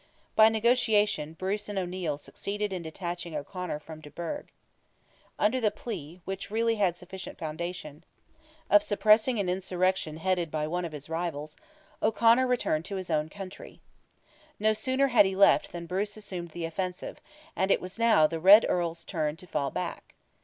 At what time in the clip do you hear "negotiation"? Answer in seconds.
0.49-1.33